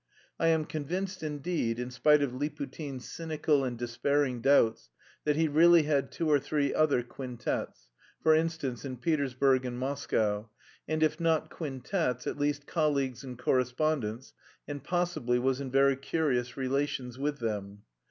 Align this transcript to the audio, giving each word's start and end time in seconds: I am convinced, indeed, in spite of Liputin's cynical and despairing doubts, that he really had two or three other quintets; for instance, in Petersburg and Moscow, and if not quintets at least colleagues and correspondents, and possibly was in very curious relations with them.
I 0.39 0.47
am 0.47 0.65
convinced, 0.65 1.21
indeed, 1.21 1.77
in 1.77 1.91
spite 1.91 2.23
of 2.23 2.31
Liputin's 2.33 3.07
cynical 3.07 3.63
and 3.63 3.77
despairing 3.77 4.41
doubts, 4.41 4.89
that 5.25 5.35
he 5.35 5.47
really 5.47 5.83
had 5.83 6.11
two 6.11 6.27
or 6.27 6.39
three 6.39 6.73
other 6.73 7.03
quintets; 7.03 7.87
for 8.23 8.33
instance, 8.33 8.83
in 8.83 8.97
Petersburg 8.97 9.63
and 9.63 9.77
Moscow, 9.77 10.49
and 10.87 11.03
if 11.03 11.19
not 11.19 11.51
quintets 11.51 12.25
at 12.25 12.39
least 12.39 12.65
colleagues 12.65 13.23
and 13.23 13.37
correspondents, 13.37 14.33
and 14.67 14.83
possibly 14.83 15.37
was 15.37 15.61
in 15.61 15.69
very 15.69 15.95
curious 15.95 16.57
relations 16.57 17.19
with 17.19 17.37
them. 17.37 17.83